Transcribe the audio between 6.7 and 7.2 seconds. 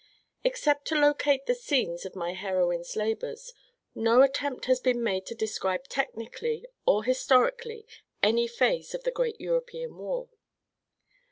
or